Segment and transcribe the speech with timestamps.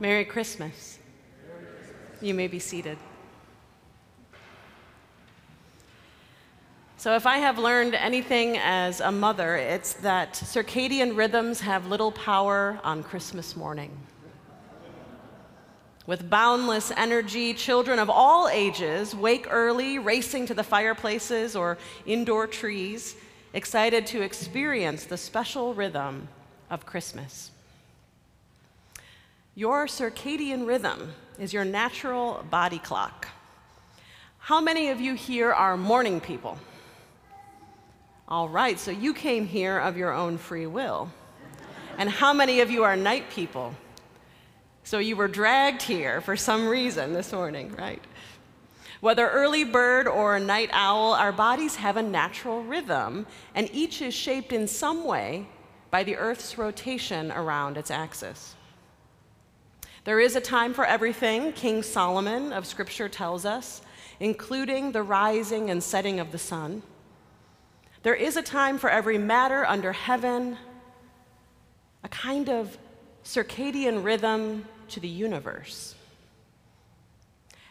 [0.00, 0.98] Merry Christmas.
[2.22, 2.96] You may be seated.
[6.96, 12.12] So, if I have learned anything as a mother, it's that circadian rhythms have little
[12.12, 13.90] power on Christmas morning.
[16.06, 21.76] With boundless energy, children of all ages wake early, racing to the fireplaces or
[22.06, 23.16] indoor trees,
[23.52, 26.28] excited to experience the special rhythm
[26.70, 27.50] of Christmas.
[29.56, 33.26] Your circadian rhythm is your natural body clock.
[34.38, 36.56] How many of you here are morning people?
[38.28, 41.10] All right, so you came here of your own free will.
[41.98, 43.74] And how many of you are night people?
[44.84, 48.02] So you were dragged here for some reason this morning, right?
[49.00, 54.14] Whether early bird or night owl, our bodies have a natural rhythm, and each is
[54.14, 55.48] shaped in some way
[55.90, 58.54] by the Earth's rotation around its axis.
[60.04, 63.82] There is a time for everything, King Solomon of Scripture tells us,
[64.18, 66.82] including the rising and setting of the sun.
[68.02, 70.56] There is a time for every matter under heaven,
[72.02, 72.78] a kind of
[73.24, 75.94] circadian rhythm to the universe.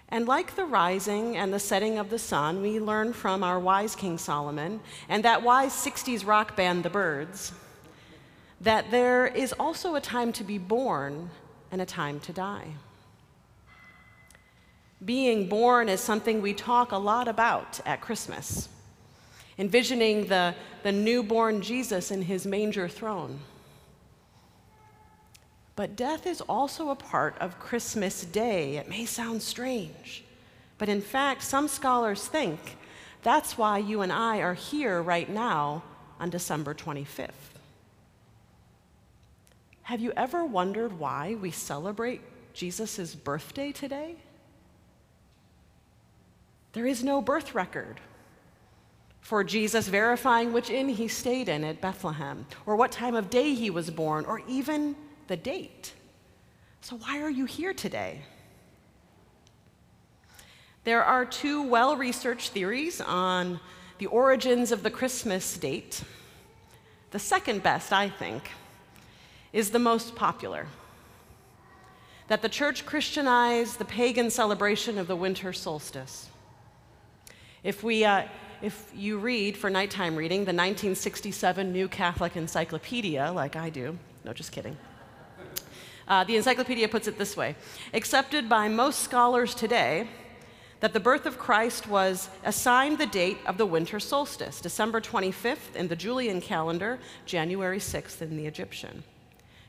[0.09, 3.95] And like the rising and the setting of the sun, we learn from our wise
[3.95, 7.53] King Solomon and that wise 60s rock band, The Byrds,
[8.61, 11.31] that there is also a time to be born
[11.71, 12.67] and a time to die.
[15.03, 18.69] Being born is something we talk a lot about at Christmas
[19.59, 23.39] envisioning the, the newborn Jesus in his manger throne.
[25.75, 28.77] But death is also a part of Christmas Day.
[28.77, 30.23] It may sound strange,
[30.77, 32.77] but in fact, some scholars think
[33.21, 35.83] that's why you and I are here right now
[36.19, 37.48] on December 25th.
[39.89, 42.21] Have you ever wondered why we celebrate
[42.53, 44.17] Jesus' birthday today?
[46.73, 47.99] There is no birth record
[49.19, 53.55] for Jesus verifying which inn he stayed in at Bethlehem, or what time of day
[53.55, 55.95] he was born, or even the date.
[56.81, 58.21] So, why are you here today?
[60.83, 63.59] There are two well researched theories on
[63.97, 66.03] the origins of the Christmas date.
[67.09, 68.52] The second best, I think,
[69.52, 70.67] is the most popular
[72.27, 76.30] that the church Christianized the pagan celebration of the winter solstice.
[77.64, 78.23] If we uh,
[78.61, 84.33] if you read for nighttime reading the 1967 New Catholic Encyclopedia, like I do, no,
[84.33, 84.77] just kidding.
[86.08, 87.55] Uh, the encyclopedia puts it this way
[87.93, 90.08] accepted by most scholars today
[90.80, 95.76] that the birth of Christ was assigned the date of the winter solstice, December 25th
[95.76, 99.04] in the Julian calendar, January 6th in the Egyptian.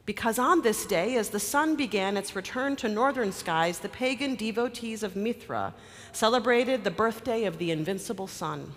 [0.07, 4.35] Because on this day, as the sun began its return to northern skies, the pagan
[4.35, 5.75] devotees of Mithra
[6.13, 8.73] celebrated the birthday of the invincible sun.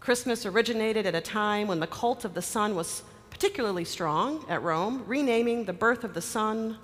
[0.00, 4.62] Christmas originated at a time when the cult of the sun was particularly strong at
[4.62, 6.78] Rome, renaming the birth of the sun,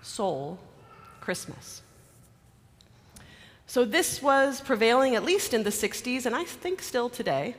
[0.00, 0.58] Sol,
[1.20, 1.82] Christmas.
[3.66, 7.56] So this was prevailing at least in the 60s, and I think still today.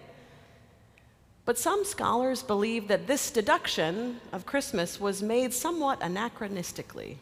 [1.46, 7.18] But some scholars believe that this deduction of Christmas was made somewhat anachronistically.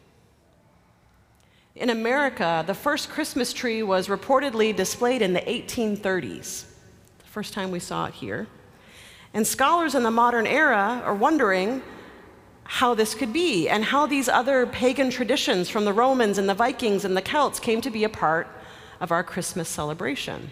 [1.74, 6.64] In America, the first Christmas tree was reportedly displayed in the 1830s,
[7.18, 8.46] the first time we saw it here.
[9.34, 11.82] And scholars in the modern era are wondering
[12.62, 16.54] how this could be and how these other pagan traditions from the Romans and the
[16.54, 18.48] Vikings and the Celts came to be a part
[19.00, 20.50] of our Christmas celebration.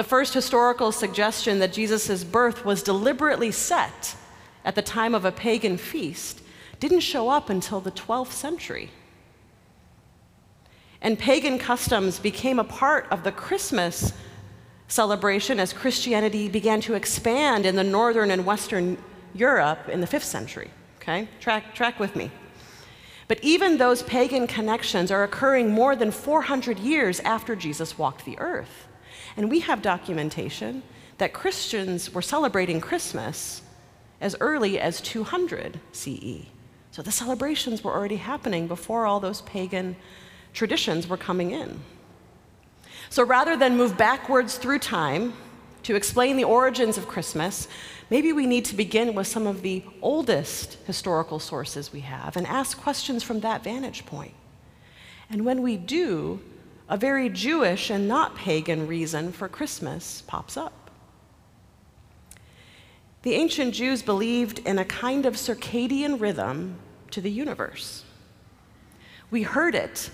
[0.00, 4.16] The first historical suggestion that Jesus' birth was deliberately set
[4.64, 6.40] at the time of a pagan feast
[6.78, 8.88] didn't show up until the 12th century.
[11.02, 14.14] And pagan customs became a part of the Christmas
[14.88, 18.96] celebration as Christianity began to expand in the northern and western
[19.34, 20.70] Europe in the 5th century.
[21.02, 21.28] Okay?
[21.40, 22.30] Track, track with me.
[23.28, 28.38] But even those pagan connections are occurring more than 400 years after Jesus walked the
[28.38, 28.86] earth.
[29.36, 30.82] And we have documentation
[31.18, 33.62] that Christians were celebrating Christmas
[34.20, 36.46] as early as 200 CE.
[36.92, 39.96] So the celebrations were already happening before all those pagan
[40.52, 41.80] traditions were coming in.
[43.08, 45.32] So rather than move backwards through time
[45.84, 47.68] to explain the origins of Christmas,
[48.10, 52.46] maybe we need to begin with some of the oldest historical sources we have and
[52.46, 54.34] ask questions from that vantage point.
[55.30, 56.40] And when we do,
[56.90, 60.90] a very Jewish and not pagan reason for Christmas pops up.
[63.22, 66.78] The ancient Jews believed in a kind of circadian rhythm
[67.12, 68.04] to the universe.
[69.30, 70.10] We heard it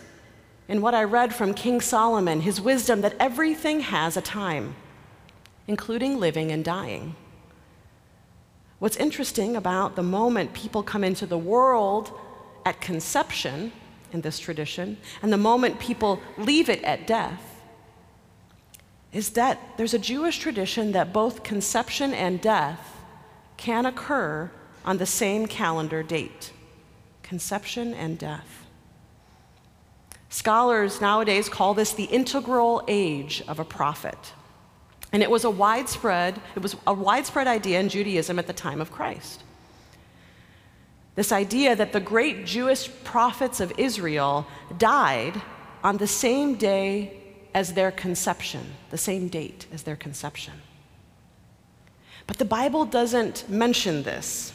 [0.69, 4.75] in what I read from King Solomon, his wisdom that everything has a time,
[5.67, 7.17] including living and dying.
[8.81, 12.12] What's interesting about the moment people come into the world
[12.67, 13.73] at conception
[14.12, 17.43] in this tradition and the moment people leave it at death
[19.12, 22.97] is that there's a Jewish tradition that both conception and death
[23.56, 24.50] can occur
[24.85, 26.53] on the same calendar date
[27.23, 28.67] conception and death.
[30.29, 34.32] Scholars nowadays call this the integral age of a prophet.
[35.12, 38.81] And it was a widespread, it was a widespread idea in Judaism at the time
[38.81, 39.43] of Christ.
[41.16, 44.46] This idea that the great Jewish prophets of Israel
[44.78, 45.40] died
[45.82, 47.18] on the same day
[47.54, 50.52] as their conception, the same date as their conception.
[52.26, 54.52] But the Bible doesn't mention this.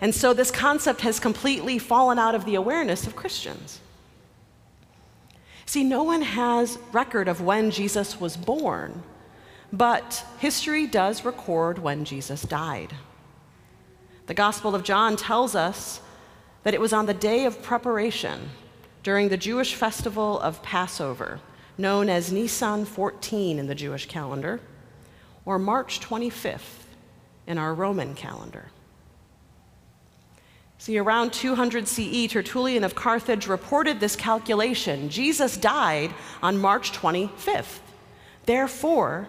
[0.00, 3.80] And so this concept has completely fallen out of the awareness of Christians.
[5.66, 9.02] See, no one has record of when Jesus was born,
[9.70, 12.94] but history does record when Jesus died.
[14.28, 16.02] The Gospel of John tells us
[16.62, 18.50] that it was on the day of preparation
[19.02, 21.40] during the Jewish festival of Passover,
[21.78, 24.60] known as Nisan 14 in the Jewish calendar,
[25.46, 26.84] or March 25th
[27.46, 28.66] in our Roman calendar.
[30.76, 37.78] See, around 200 CE, Tertullian of Carthage reported this calculation Jesus died on March 25th.
[38.44, 39.26] Therefore,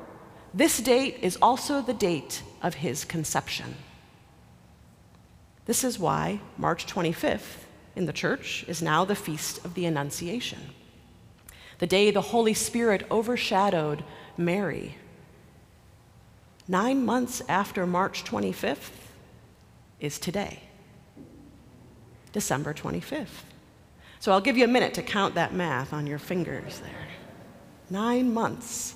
[0.54, 3.76] this date is also the date of his conception.
[5.70, 10.58] This is why March 25th in the church is now the Feast of the Annunciation,
[11.78, 14.04] the day the Holy Spirit overshadowed
[14.36, 14.96] Mary.
[16.68, 18.90] Nine months after March 25th
[20.00, 20.64] is today.
[22.34, 23.44] December 25th.
[24.20, 27.08] So I'll give you a minute to count that math on your fingers there.
[27.92, 28.96] Nine months.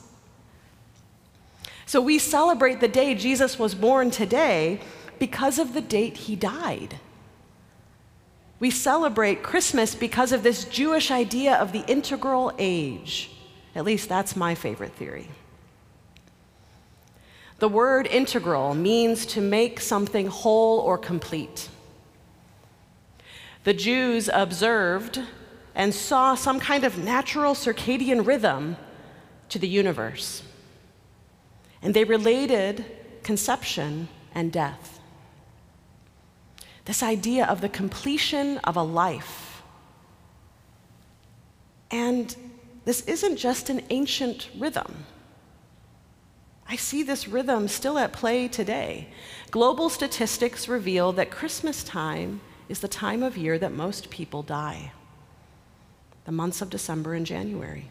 [1.86, 4.82] So we celebrate the day Jesus was born today
[5.20, 7.00] because of the date he died.
[8.60, 13.30] We celebrate Christmas because of this Jewish idea of the integral age.
[13.76, 15.30] At least that's my favorite theory.
[17.60, 21.70] The word integral means to make something whole or complete.
[23.64, 25.22] The Jews observed
[25.76, 28.78] and saw some kind of natural circadian rhythm
[29.50, 30.44] to the universe.
[31.82, 32.86] And they related
[33.24, 35.00] conception and death.
[36.86, 39.62] This idea of the completion of a life.
[41.90, 42.36] And
[42.86, 45.06] this isn't just an ancient rhythm.
[46.68, 49.08] I see this rhythm still at play today.
[49.52, 54.92] Global statistics reveal that Christmas time is the time of year that most people die
[56.26, 57.90] the months of December and January.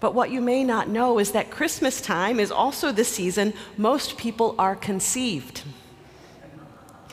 [0.00, 4.18] But what you may not know is that Christmas time is also the season most
[4.18, 5.62] people are conceived.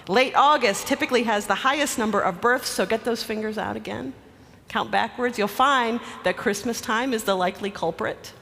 [0.08, 4.14] Late August typically has the highest number of births, so get those fingers out again.
[4.68, 5.38] Count backwards.
[5.38, 8.34] You'll find that Christmas time is the likely culprit.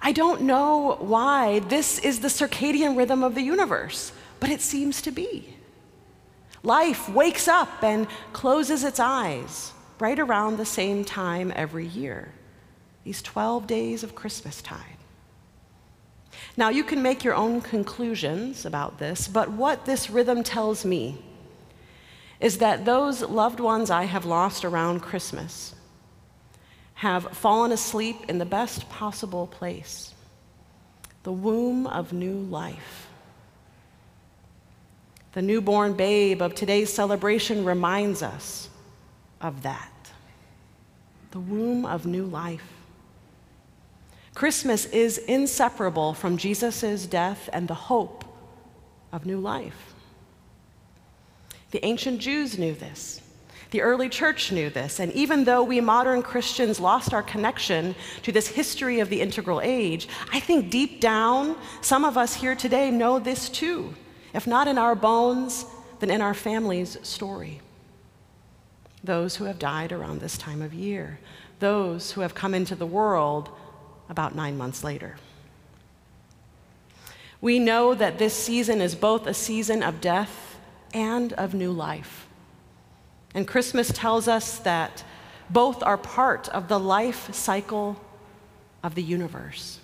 [0.00, 5.02] I don't know why this is the circadian rhythm of the universe but it seems
[5.02, 5.54] to be.
[6.62, 12.32] Life wakes up and closes its eyes right around the same time every year,
[13.04, 14.97] these 12 days of Christmastide.
[16.56, 21.18] Now, you can make your own conclusions about this, but what this rhythm tells me
[22.40, 25.74] is that those loved ones I have lost around Christmas
[26.94, 30.14] have fallen asleep in the best possible place
[31.24, 33.08] the womb of new life.
[35.32, 38.68] The newborn babe of today's celebration reminds us
[39.40, 39.92] of that
[41.30, 42.77] the womb of new life.
[44.38, 48.24] Christmas is inseparable from Jesus' death and the hope
[49.10, 49.94] of new life.
[51.72, 53.20] The ancient Jews knew this.
[53.72, 58.30] The early church knew this, and even though we modern Christians lost our connection to
[58.30, 62.92] this history of the integral age, I think deep down, some of us here today
[62.92, 63.92] know this too
[64.34, 65.66] if not in our bones,
[65.98, 67.60] then in our family's story.
[69.02, 71.18] Those who have died around this time of year,
[71.58, 73.50] those who have come into the world
[74.08, 75.16] about nine months later.
[77.40, 80.56] We know that this season is both a season of death
[80.92, 82.26] and of new life.
[83.34, 85.04] And Christmas tells us that
[85.50, 88.00] both are part of the life cycle
[88.82, 89.78] of the universe.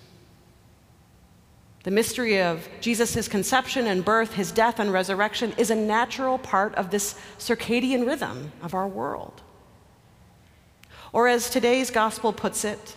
[1.84, 6.74] The mystery of Jesus' conception and birth, his death and resurrection, is a natural part
[6.76, 9.42] of this circadian rhythm of our world.
[11.12, 12.96] Or, as today's gospel puts it,